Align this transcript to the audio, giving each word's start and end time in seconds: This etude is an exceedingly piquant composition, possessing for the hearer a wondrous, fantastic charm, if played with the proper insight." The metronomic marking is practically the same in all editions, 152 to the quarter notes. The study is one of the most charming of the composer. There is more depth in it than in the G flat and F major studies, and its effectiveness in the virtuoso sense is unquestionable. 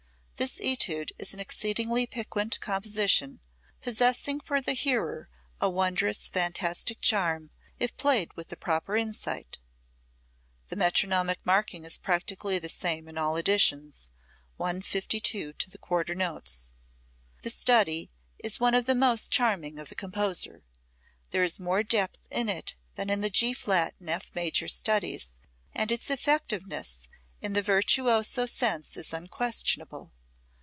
This 0.41 0.57
etude 0.59 1.13
is 1.19 1.35
an 1.35 1.39
exceedingly 1.39 2.07
piquant 2.07 2.59
composition, 2.59 3.41
possessing 3.79 4.39
for 4.39 4.59
the 4.59 4.73
hearer 4.73 5.29
a 5.61 5.69
wondrous, 5.69 6.27
fantastic 6.27 6.99
charm, 6.99 7.51
if 7.79 7.95
played 7.95 8.31
with 8.33 8.47
the 8.47 8.57
proper 8.57 8.95
insight." 8.97 9.59
The 10.69 10.75
metronomic 10.75 11.45
marking 11.45 11.85
is 11.85 11.99
practically 11.99 12.57
the 12.57 12.69
same 12.69 13.07
in 13.07 13.19
all 13.19 13.35
editions, 13.37 14.09
152 14.57 15.53
to 15.53 15.69
the 15.69 15.77
quarter 15.77 16.15
notes. 16.15 16.71
The 17.43 17.51
study 17.51 18.09
is 18.39 18.59
one 18.59 18.73
of 18.73 18.85
the 18.87 18.95
most 18.95 19.29
charming 19.31 19.77
of 19.77 19.89
the 19.89 19.95
composer. 19.95 20.63
There 21.29 21.43
is 21.43 21.59
more 21.59 21.83
depth 21.83 22.17
in 22.31 22.49
it 22.49 22.75
than 22.95 23.11
in 23.11 23.21
the 23.21 23.29
G 23.29 23.53
flat 23.53 23.93
and 23.99 24.09
F 24.09 24.33
major 24.33 24.67
studies, 24.67 25.33
and 25.73 25.91
its 25.91 26.09
effectiveness 26.09 27.07
in 27.41 27.53
the 27.53 27.61
virtuoso 27.61 28.47
sense 28.47 28.97
is 28.97 29.13
unquestionable. 29.13 30.11